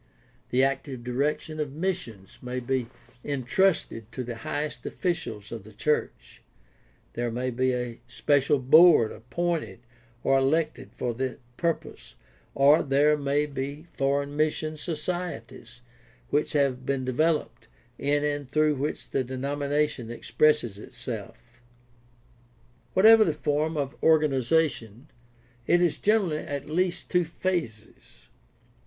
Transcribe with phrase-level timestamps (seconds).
[0.49, 2.87] The active direc tion of missions may be
[3.23, 6.41] intrusted to the highest officials of the PKACTICAL THEOLOGY
[7.13, 9.81] 633 church, there may be a special board appointed
[10.23, 12.15] or elected for the purpose,
[12.55, 15.81] or there may be foreign mission societies
[16.29, 17.67] which have been developed,
[17.99, 21.37] in and through which the denomination expresses itself.
[22.93, 25.11] Whatever the form of organization,
[25.67, 28.29] it has generally at least two phases.